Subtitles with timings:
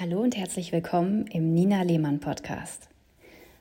[0.00, 2.88] Hallo und herzlich willkommen im Nina Lehmann Podcast.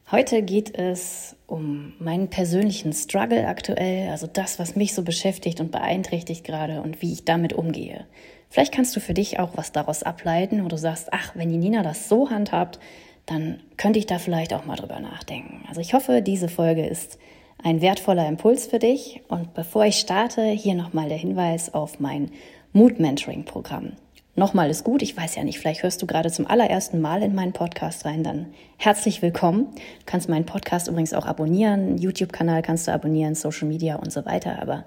[0.10, 5.74] Heute geht es um meinen persönlichen Struggle aktuell, also das, was mich so beschäftigt und
[5.74, 8.06] beeinträchtigt gerade und wie ich damit umgehe.
[8.50, 11.58] Vielleicht kannst du für dich auch was daraus ableiten, wo du sagst, ach, wenn die
[11.58, 12.80] Nina das so handhabt,
[13.26, 15.66] dann könnte ich da vielleicht auch mal drüber nachdenken.
[15.68, 17.20] Also ich hoffe, diese Folge ist
[17.62, 19.20] ein wertvoller Impuls für dich.
[19.28, 22.32] Und bevor ich starte, hier nochmal der Hinweis auf mein
[22.72, 23.98] Mood Mentoring Programm.
[24.40, 27.36] Nochmal ist gut, ich weiß ja nicht, vielleicht hörst du gerade zum allerersten Mal in
[27.36, 28.46] meinen Podcast rein, dann
[28.78, 29.68] herzlich willkommen.
[29.76, 34.26] Du kannst meinen Podcast übrigens auch abonnieren, YouTube-Kanal kannst du abonnieren, Social Media und so
[34.26, 34.86] weiter, aber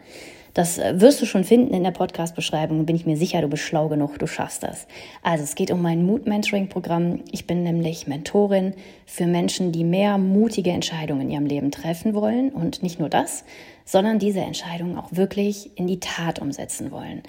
[0.55, 3.65] das äh, wirst du schon finden in der Podcast-Beschreibung, bin ich mir sicher, du bist
[3.65, 4.87] schlau genug, du schaffst das.
[5.23, 7.21] Also es geht um mein Mood-Mentoring-Programm.
[7.31, 8.73] Ich bin nämlich Mentorin
[9.05, 13.45] für Menschen, die mehr mutige Entscheidungen in ihrem Leben treffen wollen und nicht nur das,
[13.84, 17.23] sondern diese Entscheidungen auch wirklich in die Tat umsetzen wollen.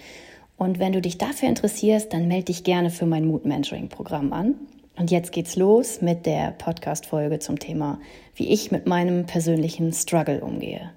[0.64, 4.32] Und wenn du dich dafür interessierst, dann melde dich gerne für mein Mood Mentoring Programm
[4.32, 4.56] an.
[4.98, 8.00] Und jetzt geht's los mit der Podcast Folge zum Thema,
[8.36, 10.92] wie ich mit meinem persönlichen Struggle umgehe.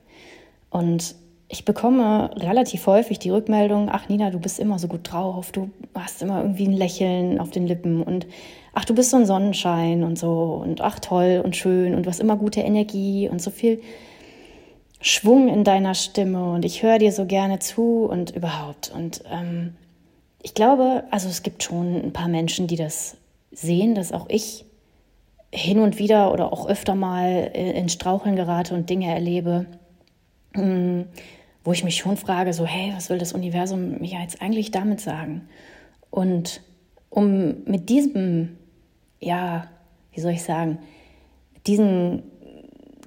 [0.70, 1.17] Und
[1.48, 5.70] ich bekomme relativ häufig die Rückmeldung, ach Nina, du bist immer so gut drauf, du
[5.95, 8.27] hast immer irgendwie ein Lächeln auf den Lippen und
[8.73, 12.11] ach, du bist so ein Sonnenschein und so und ach toll und schön und du
[12.11, 13.80] hast immer gute Energie und so viel
[15.06, 18.90] Schwung in deiner Stimme und ich höre dir so gerne zu und überhaupt.
[18.92, 19.74] Und ähm,
[20.42, 23.16] ich glaube, also es gibt schon ein paar Menschen, die das
[23.52, 24.64] sehen, dass auch ich
[25.52, 29.66] hin und wieder oder auch öfter mal in Straucheln gerate und Dinge erlebe,
[30.54, 31.06] hm,
[31.62, 35.00] wo ich mich schon frage, so, hey, was will das Universum mir jetzt eigentlich damit
[35.00, 35.48] sagen?
[36.10, 36.62] Und
[37.10, 38.58] um mit diesem,
[39.20, 39.68] ja,
[40.12, 40.78] wie soll ich sagen,
[41.68, 42.24] diesen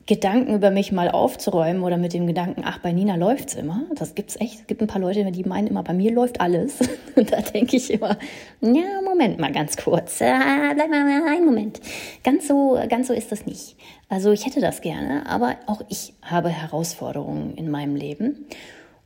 [0.10, 3.84] Gedanken über mich mal aufzuräumen oder mit dem Gedanken, ach, bei Nina läuft's immer.
[3.94, 4.62] Das gibt's echt.
[4.62, 6.80] Es gibt ein paar Leute, die meinen immer, bei mir läuft alles.
[7.16, 8.18] Und da denke ich immer,
[8.60, 10.20] ja, Moment mal ganz kurz.
[10.20, 10.34] Äh,
[10.74, 11.80] bleib mal einen Moment.
[12.24, 13.76] Ganz so, ganz so ist das nicht.
[14.10, 18.48] Also ich hätte das gerne, aber auch ich habe Herausforderungen in meinem Leben.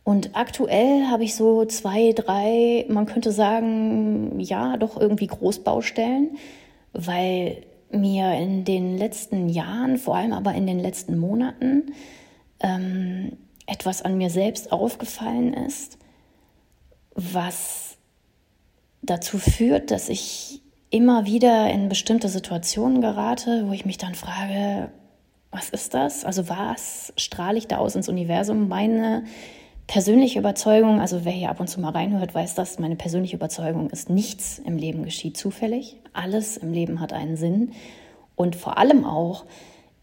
[0.05, 6.37] Und aktuell habe ich so zwei, drei, man könnte sagen, ja, doch irgendwie Großbaustellen,
[6.93, 7.57] weil
[7.93, 11.93] mir in den letzten Jahren, vor allem aber in den letzten Monaten,
[12.59, 15.97] ähm, etwas an mir selbst aufgefallen ist,
[17.15, 17.97] was
[19.01, 24.89] dazu führt, dass ich immer wieder in bestimmte Situationen gerate, wo ich mich dann frage,
[25.51, 26.25] was ist das?
[26.25, 28.67] Also was strahle ich da aus ins Universum?
[28.67, 29.23] Meine
[29.87, 33.89] persönliche Überzeugung, also wer hier ab und zu mal reinhört, weiß das, meine persönliche Überzeugung
[33.89, 35.97] ist, nichts im Leben geschieht zufällig.
[36.13, 37.71] Alles im Leben hat einen Sinn.
[38.35, 39.45] Und vor allem auch,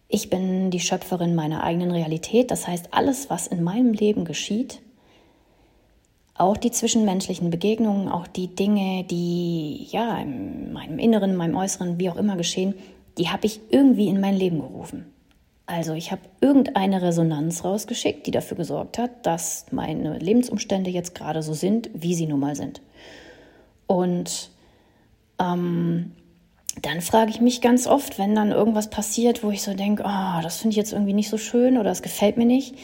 [0.08, 2.50] ich bin die Schöpferin meiner eigenen Realität.
[2.50, 4.80] Das heißt, alles, was in meinem Leben geschieht,
[6.34, 11.98] auch die zwischenmenschlichen Begegnungen, auch die Dinge, die ja in meinem Inneren, in meinem Äußeren,
[11.98, 12.74] wie auch immer geschehen,
[13.18, 15.12] die habe ich irgendwie in mein Leben gerufen.
[15.70, 21.42] Also ich habe irgendeine Resonanz rausgeschickt, die dafür gesorgt hat, dass meine Lebensumstände jetzt gerade
[21.42, 22.80] so sind, wie sie nun mal sind.
[23.86, 24.50] Und
[25.38, 26.10] ähm,
[26.82, 30.42] dann frage ich mich ganz oft, wenn dann irgendwas passiert, wo ich so denke, oh,
[30.42, 32.74] das finde ich jetzt irgendwie nicht so schön oder das gefällt mir nicht,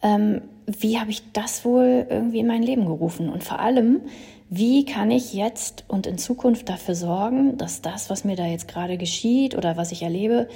[0.00, 3.28] ähm, wie habe ich das wohl irgendwie in mein Leben gerufen?
[3.28, 4.02] Und vor allem,
[4.48, 8.68] wie kann ich jetzt und in Zukunft dafür sorgen, dass das, was mir da jetzt
[8.68, 10.48] gerade geschieht oder was ich erlebe,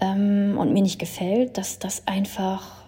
[0.00, 2.84] ähm, und mir nicht gefällt, dass das einfach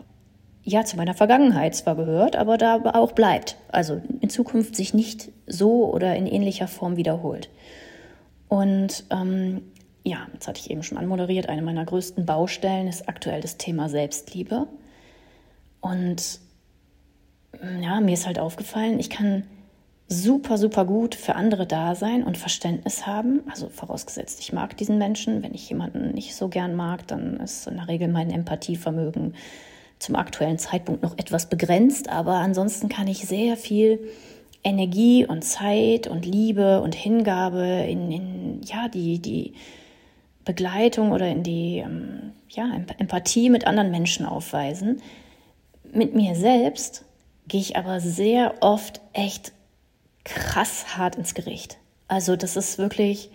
[0.63, 3.57] ja zu meiner Vergangenheit zwar gehört, aber da auch bleibt.
[3.69, 7.49] Also in Zukunft sich nicht so oder in ähnlicher Form wiederholt.
[8.49, 9.63] Und ähm,
[10.05, 13.89] ja, das hatte ich eben schon anmoderiert, eine meiner größten Baustellen ist aktuell das Thema
[13.89, 14.67] Selbstliebe.
[15.81, 16.41] Und
[17.81, 19.45] ja, mir ist halt aufgefallen, ich kann
[20.09, 23.41] super, super gut für andere da sein und Verständnis haben.
[23.51, 25.43] Also vorausgesetzt, ich mag diesen Menschen.
[25.43, 29.35] Wenn ich jemanden nicht so gern mag, dann ist in der Regel mein Empathievermögen
[29.99, 32.09] zum aktuellen Zeitpunkt noch etwas begrenzt.
[32.09, 33.99] Aber ansonsten kann ich sehr viel
[34.63, 39.55] Energie und Zeit und Liebe und Hingabe in, in ja, die, die
[40.45, 45.03] Begleitung oder in die ähm, ja, Empathie mit anderen Menschen aufweisen.
[45.93, 47.05] Mit mir selbst
[47.49, 49.53] gehe ich aber sehr oft echt
[50.27, 51.79] krass hart ins Gericht.
[52.09, 53.31] Also das ist wirklich,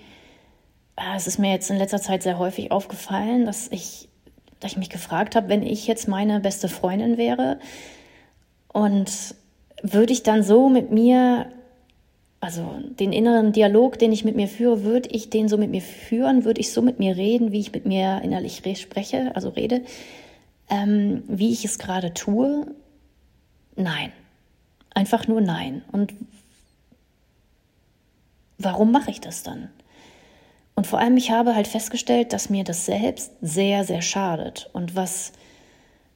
[0.98, 4.10] äh, es ist mir jetzt in letzter Zeit sehr häufig aufgefallen, dass ich,
[4.60, 7.60] dass ich mich gefragt habe, wenn ich jetzt meine beste Freundin wäre
[8.68, 9.36] und
[9.82, 11.48] würde ich dann so mit mir,
[12.42, 12.66] also
[13.00, 16.46] den inneren Dialog, den ich mit mir führe, würde ich den so mit mir führen,
[16.46, 19.82] würde ich so mit mir reden, wie ich mit mir innerlich spreche, also rede,
[20.70, 22.68] ähm, wie ich es gerade tue?
[23.76, 24.12] Nein.
[24.94, 25.84] Einfach nur nein.
[25.92, 26.14] Und
[28.64, 29.70] warum mache ich das dann?
[30.76, 34.70] Und vor allem, ich habe halt festgestellt, dass mir das selbst sehr, sehr schadet.
[34.74, 35.34] Und was,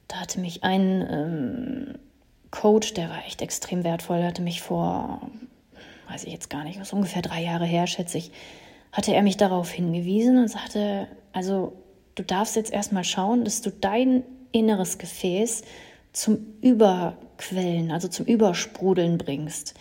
[0.08, 1.98] da hatte mich ein ähm,
[2.50, 5.20] Coach, der war echt extrem wertvoll, hatte mich vor,
[6.08, 8.32] weiß ich jetzt gar nicht, was ungefähr drei Jahre her, schätze ich,
[8.92, 11.74] hatte er mich darauf hingewiesen und sagte, also
[12.14, 14.22] du darfst jetzt erstmal schauen, dass du dein
[14.52, 15.62] inneres Gefäß
[16.12, 19.74] zum Überquellen, also zum Übersprudeln bringst.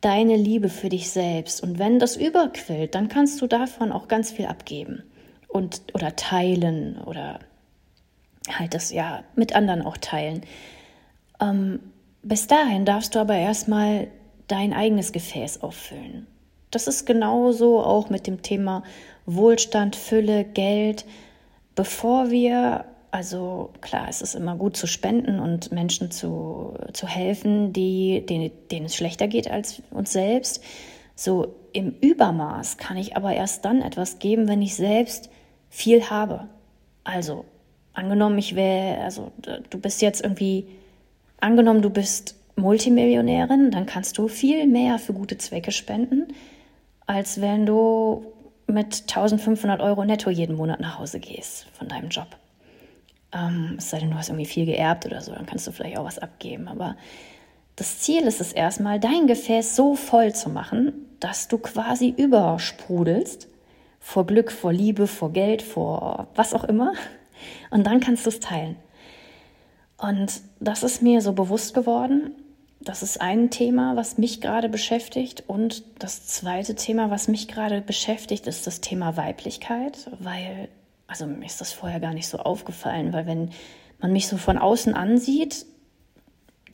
[0.00, 1.62] Deine Liebe für dich selbst.
[1.62, 5.02] Und wenn das überquillt, dann kannst du davon auch ganz viel abgeben
[5.48, 7.40] und oder teilen oder
[8.50, 10.42] halt das ja mit anderen auch teilen.
[11.40, 11.80] Ähm,
[12.22, 14.08] bis dahin darfst du aber erstmal
[14.46, 16.26] dein eigenes Gefäß auffüllen.
[16.70, 18.82] Das ist genauso auch mit dem Thema
[19.26, 21.04] Wohlstand, Fülle, Geld.
[21.74, 27.72] Bevor wir, also klar, es ist immer gut zu spenden und Menschen zu, zu helfen,
[27.72, 30.62] die, denen, denen es schlechter geht als uns selbst.
[31.14, 35.30] So im Übermaß kann ich aber erst dann etwas geben, wenn ich selbst
[35.70, 36.48] viel habe.
[37.04, 37.44] Also
[37.92, 39.32] angenommen, ich wäre, also
[39.70, 40.66] du bist jetzt irgendwie,
[41.40, 46.28] angenommen, du bist Multimillionärin, dann kannst du viel mehr für gute Zwecke spenden,
[47.06, 48.26] als wenn du
[48.66, 52.26] mit 1500 Euro netto jeden Monat nach Hause gehst von deinem Job.
[53.32, 55.98] Ähm, es sei denn, du hast irgendwie viel geerbt oder so, dann kannst du vielleicht
[55.98, 56.68] auch was abgeben.
[56.68, 56.96] Aber
[57.76, 63.48] das Ziel ist es erstmal, dein Gefäß so voll zu machen, dass du quasi übersprudelst
[64.00, 66.92] vor Glück, vor Liebe, vor Geld, vor was auch immer.
[67.70, 68.76] Und dann kannst du es teilen.
[69.96, 72.32] Und das ist mir so bewusst geworden,
[72.80, 75.44] das ist ein Thema, was mich gerade beschäftigt.
[75.46, 80.68] Und das zweite Thema, was mich gerade beschäftigt, ist das Thema Weiblichkeit, weil,
[81.08, 83.50] also mir ist das vorher gar nicht so aufgefallen, weil wenn
[83.98, 85.66] man mich so von außen ansieht,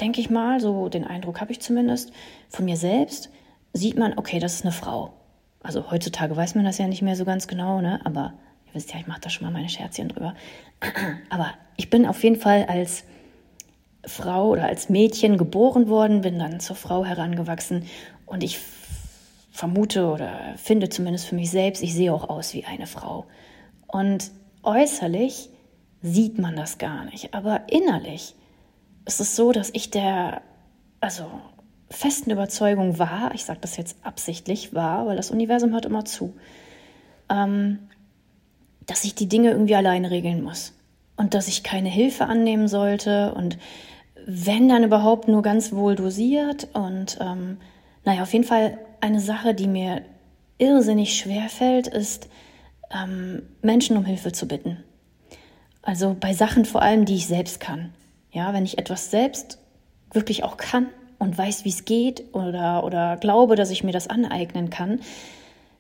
[0.01, 2.13] denke ich mal, so den Eindruck habe ich zumindest
[2.49, 3.31] von mir selbst,
[3.73, 5.15] sieht man, okay, das ist eine Frau.
[5.63, 8.01] Also heutzutage weiß man das ja nicht mehr so ganz genau, ne?
[8.05, 8.35] aber
[8.67, 10.35] ihr wisst ja, ich mache da schon mal meine Scherzchen drüber.
[11.31, 13.05] aber ich bin auf jeden Fall als
[14.05, 17.87] Frau oder als Mädchen geboren worden, bin dann zur Frau herangewachsen
[18.27, 18.59] und ich
[19.53, 23.27] vermute oder finde zumindest für mich selbst, ich sehe auch aus wie eine Frau.
[23.95, 24.33] Und
[24.65, 25.51] äußerlich
[26.03, 28.35] sieht man das gar nicht, aber innerlich
[29.05, 30.43] ist es so, dass ich der,
[30.99, 31.27] also
[31.91, 36.35] festen Überzeugung war, ich sage das jetzt absichtlich war, weil das Universum hört immer zu,
[37.31, 37.79] ähm,
[38.85, 40.73] dass ich die Dinge irgendwie alleine regeln muss
[41.17, 43.59] und dass ich keine Hilfe annehmen sollte und
[44.27, 46.67] wenn dann überhaupt nur ganz wohl dosiert.
[46.73, 47.59] Und ähm,
[48.05, 50.03] naja, auf jeden Fall eine Sache, die mir
[50.59, 52.29] irrsinnig schwer fällt, ist,
[52.95, 54.83] ähm, Menschen um Hilfe zu bitten.
[55.83, 57.93] Also bei Sachen vor allem, die ich selbst kann.
[58.33, 59.59] Ja, wenn ich etwas selbst
[60.13, 60.89] wirklich auch kann
[61.19, 65.01] und weiß, wie es geht oder, oder glaube, dass ich mir das aneignen kann,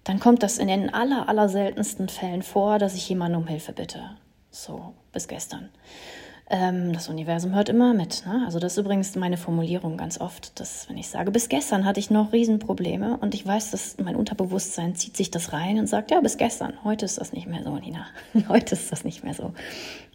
[0.04, 3.72] dann kommt das in den aller, aller seltensten Fällen vor, dass ich jemanden um Hilfe
[3.72, 4.00] bitte.
[4.50, 5.70] So, bis gestern.
[6.50, 8.26] Ähm, das Universum hört immer mit.
[8.26, 8.42] Ne?
[8.44, 12.00] Also das ist übrigens meine Formulierung ganz oft, dass wenn ich sage, bis gestern hatte
[12.00, 16.10] ich noch Riesenprobleme und ich weiß, dass mein Unterbewusstsein zieht sich das rein und sagt,
[16.10, 18.06] ja, bis gestern, heute ist das nicht mehr so, Nina.
[18.48, 19.54] heute ist das nicht mehr so.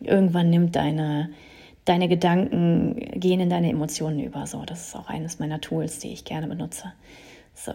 [0.01, 1.31] Irgendwann nimmt deine,
[1.85, 4.45] deine Gedanken, gehen in deine Emotionen über.
[4.45, 6.93] So, das ist auch eines meiner Tools, die ich gerne benutze.
[7.55, 7.73] So.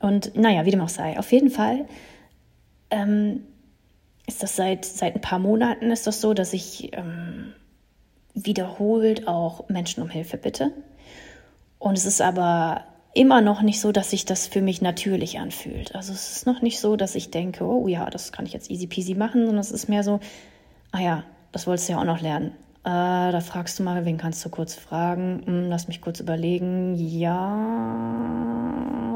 [0.00, 1.16] Und naja, wie dem auch sei.
[1.16, 1.86] Auf jeden Fall
[2.90, 3.44] ähm,
[4.26, 7.52] ist das seit, seit ein paar Monaten ist das so, dass ich ähm,
[8.34, 10.72] wiederholt auch Menschen um Hilfe bitte.
[11.78, 15.94] Und es ist aber immer noch nicht so, dass sich das für mich natürlich anfühlt.
[15.94, 18.70] Also es ist noch nicht so, dass ich denke, oh ja, das kann ich jetzt
[18.70, 20.18] easy peasy machen, sondern es ist mehr so,
[20.90, 22.52] ah ja, das wolltest du ja auch noch lernen.
[22.84, 25.42] Äh, da fragst du mal, wen kannst du kurz fragen?
[25.46, 26.94] Hm, lass mich kurz überlegen.
[26.96, 27.56] Ja,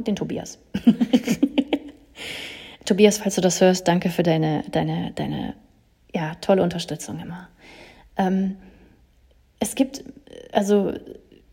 [0.07, 0.59] den Tobias.
[2.87, 5.55] Tobias, falls du das hörst, danke für deine, deine, deine,
[6.15, 7.49] ja, tolle Unterstützung immer.
[8.17, 8.57] Ähm,
[9.61, 10.05] es gibt
[10.53, 10.93] also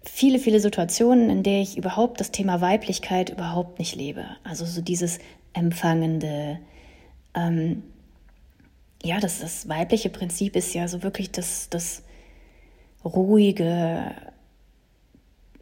[0.04, 4.26] viele, viele Situationen, in der ich überhaupt das Thema Weiblichkeit überhaupt nicht lebe.
[4.44, 5.20] Also so dieses
[5.54, 6.60] Empfangende.
[7.34, 7.84] Ähm,
[9.04, 12.04] ja, das, das weibliche Prinzip ist ja so wirklich das, das
[13.04, 14.12] ruhige,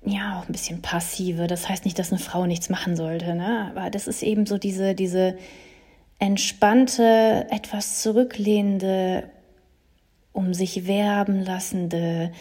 [0.05, 1.47] ja, auch ein bisschen passive.
[1.47, 3.71] Das heißt nicht, dass eine Frau nichts machen sollte, ne?
[3.71, 5.37] aber das ist eben so diese, diese
[6.19, 9.29] entspannte, etwas zurücklehnende
[10.33, 12.31] um sich werben lassende,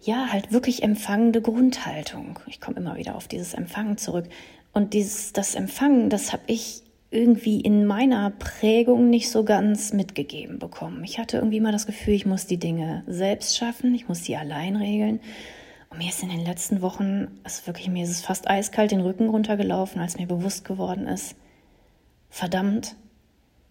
[0.00, 2.38] ja, halt wirklich empfangende Grundhaltung.
[2.46, 4.26] Ich komme immer wieder auf dieses Empfangen zurück.
[4.72, 10.58] Und dieses, das Empfangen, das habe ich irgendwie in meiner Prägung nicht so ganz mitgegeben
[10.58, 11.02] bekommen.
[11.04, 14.36] Ich hatte irgendwie mal das Gefühl, ich muss die Dinge selbst schaffen, ich muss sie
[14.36, 15.20] allein regeln.
[15.90, 19.00] Und mir ist in den letzten Wochen, also wirklich, mir ist es fast eiskalt den
[19.00, 21.34] Rücken runtergelaufen, als mir bewusst geworden ist,
[22.28, 22.94] verdammt,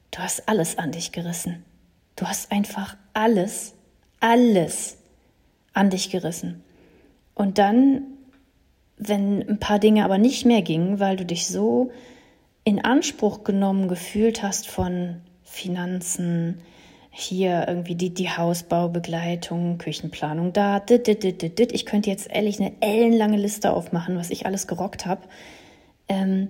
[0.09, 1.63] du hast alles an dich gerissen.
[2.17, 3.73] Du hast einfach alles,
[4.19, 4.97] alles
[5.73, 6.63] an dich gerissen.
[7.33, 8.01] Und dann,
[8.97, 11.91] wenn ein paar Dinge aber nicht mehr gingen, weil du dich so
[12.63, 16.59] in Anspruch genommen gefühlt hast von Finanzen,
[17.19, 21.71] hier irgendwie die, die Hausbaubegleitung, Küchenplanung da, dit, dit, dit, dit, dit.
[21.71, 25.21] ich könnte jetzt ehrlich eine ellenlange Liste aufmachen, was ich alles gerockt habe.
[26.09, 26.49] Ähm,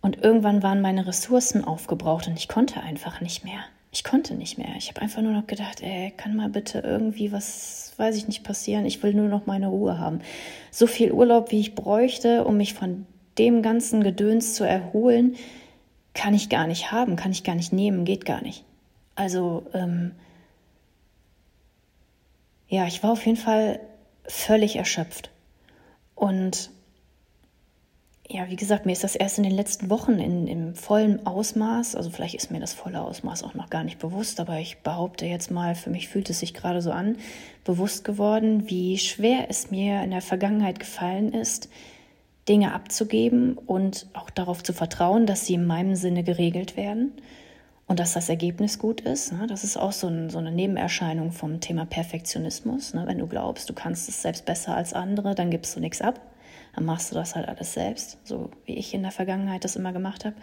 [0.00, 3.60] und irgendwann waren meine Ressourcen aufgebraucht und ich konnte einfach nicht mehr.
[3.90, 4.74] Ich konnte nicht mehr.
[4.76, 8.44] Ich habe einfach nur noch gedacht, ey, kann mal bitte irgendwie was, weiß ich nicht,
[8.44, 8.84] passieren.
[8.84, 10.20] Ich will nur noch meine Ruhe haben.
[10.70, 13.06] So viel Urlaub, wie ich bräuchte, um mich von
[13.38, 15.36] dem ganzen Gedöns zu erholen,
[16.12, 18.64] kann ich gar nicht haben, kann ich gar nicht nehmen, geht gar nicht.
[19.14, 20.12] Also, ähm,
[22.68, 23.80] ja, ich war auf jeden Fall
[24.24, 25.30] völlig erschöpft.
[26.14, 26.70] Und
[28.30, 31.96] ja, wie gesagt, mir ist das erst in den letzten Wochen in, im vollen Ausmaß,
[31.96, 35.24] also vielleicht ist mir das volle Ausmaß auch noch gar nicht bewusst, aber ich behaupte
[35.24, 37.16] jetzt mal, für mich fühlt es sich gerade so an,
[37.64, 41.70] bewusst geworden, wie schwer es mir in der Vergangenheit gefallen ist,
[42.50, 47.12] Dinge abzugeben und auch darauf zu vertrauen, dass sie in meinem Sinne geregelt werden
[47.86, 49.32] und dass das Ergebnis gut ist.
[49.32, 49.46] Ne?
[49.46, 52.92] Das ist auch so, ein, so, eine Nebenerscheinung vom Thema Perfektionismus.
[52.92, 53.04] Ne?
[53.06, 56.20] Wenn du glaubst, du kannst es selbst besser als andere, dann gibst du nichts ab
[56.78, 59.92] dann machst du das halt alles selbst, so wie ich in der Vergangenheit das immer
[59.92, 60.36] gemacht habe.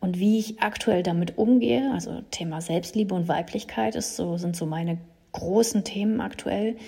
[0.00, 4.64] Und wie ich aktuell damit umgehe, also Thema Selbstliebe und Weiblichkeit ist so, sind so
[4.64, 4.96] meine
[5.32, 6.78] großen Themen aktuell,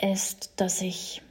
[0.00, 1.22] ist, dass ich,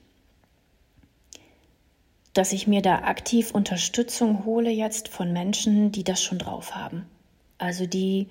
[2.33, 7.05] dass ich mir da aktiv Unterstützung hole jetzt von Menschen, die das schon drauf haben.
[7.59, 8.27] Also die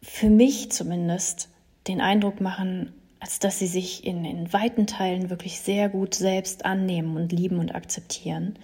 [0.00, 1.50] für mich zumindest
[1.88, 6.64] den Eindruck machen, als dass sie sich in, in weiten Teilen wirklich sehr gut selbst
[6.64, 8.58] annehmen und lieben und akzeptieren.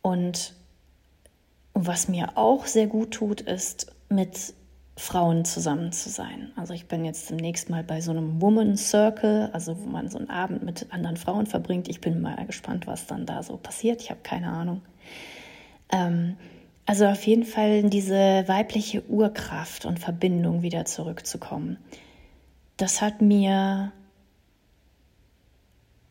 [0.00, 0.54] Und
[1.74, 4.54] was mir auch sehr gut tut, ist mit
[4.96, 6.52] Frauen zusammen zu sein.
[6.54, 10.18] Also ich bin jetzt demnächst mal bei so einem Woman Circle, also wo man so
[10.18, 11.88] einen Abend mit anderen Frauen verbringt.
[11.88, 14.00] Ich bin mal gespannt, was dann da so passiert.
[14.02, 14.82] Ich habe keine Ahnung.
[15.90, 16.36] Ähm,
[16.86, 21.78] also auf jeden Fall diese weibliche Urkraft und Verbindung wieder zurückzukommen
[22.76, 23.92] das hat mir,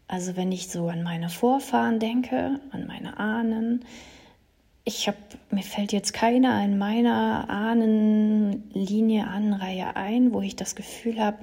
[0.08, 3.86] also wenn ich so an meine Vorfahren denke, an meine Ahnen,
[4.86, 5.18] ich habe,
[5.50, 11.38] mir fällt jetzt keiner in meiner Ahnenlinie, Ahnenreihe ein, wo ich das Gefühl habe,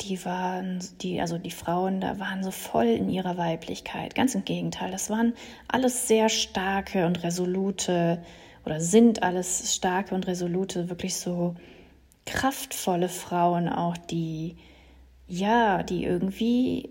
[0.00, 4.14] die waren, die, also die Frauen da waren so voll in ihrer Weiblichkeit.
[4.14, 5.34] Ganz im Gegenteil, das waren
[5.66, 8.22] alles sehr starke und resolute
[8.64, 11.54] oder sind alles starke und resolute, wirklich so
[12.28, 14.56] kraftvolle Frauen auch, die
[15.26, 16.90] ja, die irgendwie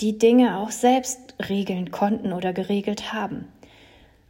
[0.00, 3.46] die Dinge auch selbst regeln konnten oder geregelt haben.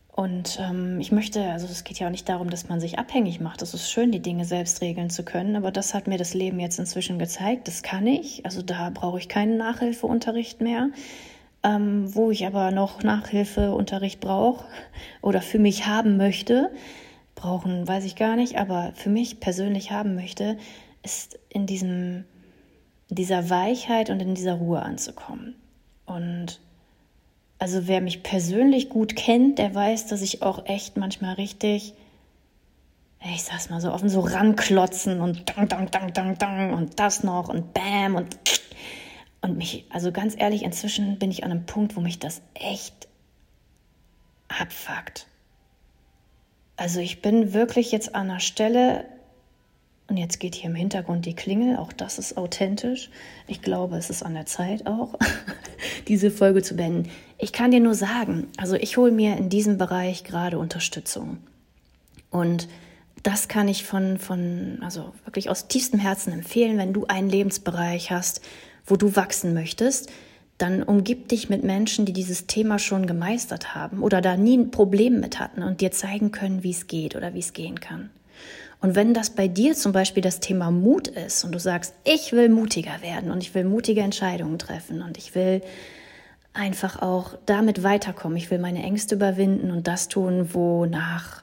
[0.08, 3.40] Und ähm, ich möchte, also es geht ja auch nicht darum, dass man sich abhängig
[3.40, 3.62] macht.
[3.62, 6.58] Es ist schön, die Dinge selbst regeln zu können, aber das hat mir das Leben
[6.58, 7.68] jetzt inzwischen gezeigt.
[7.68, 8.44] Das kann ich.
[8.44, 10.90] Also da brauche ich keinen Nachhilfeunterricht mehr.
[11.62, 14.64] Ähm, wo ich aber noch Nachhilfeunterricht brauche
[15.20, 16.70] oder für mich haben möchte,
[17.40, 20.58] brauchen, weiß ich gar nicht, aber für mich persönlich haben möchte,
[21.02, 22.24] ist in diesem,
[23.08, 25.56] dieser Weichheit und in dieser Ruhe anzukommen.
[26.04, 26.60] Und
[27.58, 31.94] also wer mich persönlich gut kennt, der weiß, dass ich auch echt manchmal richtig,
[33.24, 37.24] ich sag's mal so offen, so ranklotzen und dang, dang, dang, dang, dang und das
[37.24, 38.36] noch und bam und
[39.42, 43.08] und mich, also ganz ehrlich, inzwischen bin ich an einem Punkt, wo mich das echt
[44.48, 45.29] abfuckt.
[46.80, 49.04] Also ich bin wirklich jetzt an einer Stelle,
[50.08, 53.10] und jetzt geht hier im Hintergrund die Klingel, auch das ist authentisch.
[53.46, 55.14] Ich glaube, es ist an der Zeit auch,
[56.08, 57.10] diese Folge zu beenden.
[57.36, 61.36] Ich kann dir nur sagen, also ich hole mir in diesem Bereich gerade Unterstützung.
[62.30, 62.66] Und
[63.22, 68.10] das kann ich von, von, also wirklich aus tiefstem Herzen empfehlen, wenn du einen Lebensbereich
[68.10, 68.40] hast,
[68.86, 70.10] wo du wachsen möchtest,
[70.60, 74.70] dann umgib dich mit Menschen, die dieses Thema schon gemeistert haben oder da nie ein
[74.70, 78.10] Problem mit hatten und dir zeigen können, wie es geht oder wie es gehen kann.
[78.80, 82.32] Und wenn das bei dir zum Beispiel das Thema Mut ist und du sagst, ich
[82.32, 85.62] will mutiger werden und ich will mutige Entscheidungen treffen und ich will
[86.52, 91.42] einfach auch damit weiterkommen, ich will meine Ängste überwinden und das tun, wonach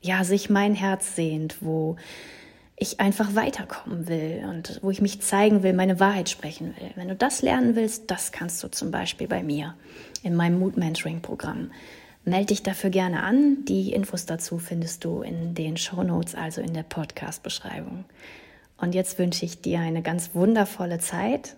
[0.00, 1.96] ja sich mein Herz sehnt, wo
[2.78, 6.90] ich einfach weiterkommen will und wo ich mich zeigen will, meine Wahrheit sprechen will.
[6.94, 9.74] Wenn du das lernen willst, das kannst du zum Beispiel bei mir
[10.22, 11.72] in meinem Mood Mentoring Programm.
[12.24, 13.64] Melde dich dafür gerne an.
[13.64, 18.04] Die Infos dazu findest du in den Show Notes, also in der Podcast-Beschreibung.
[18.76, 21.56] Und jetzt wünsche ich dir eine ganz wundervolle Zeit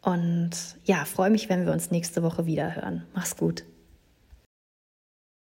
[0.00, 0.50] und
[0.84, 3.04] ja, freue mich, wenn wir uns nächste Woche wieder hören.
[3.14, 3.64] Mach's gut.